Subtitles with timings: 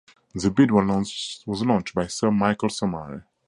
[0.33, 3.25] The bid was launched by Sir Michael Somare.